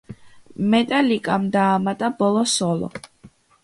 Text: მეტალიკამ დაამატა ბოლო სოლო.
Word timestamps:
მეტალიკამ 0.71 1.47
დაამატა 1.59 2.13
ბოლო 2.23 2.51
სოლო. 2.59 2.95